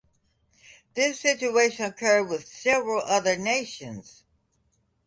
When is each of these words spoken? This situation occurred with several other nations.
This 0.95 1.19
situation 1.19 1.85
occurred 1.85 2.23
with 2.23 2.47
several 2.47 3.03
other 3.03 3.37
nations. 3.37 4.23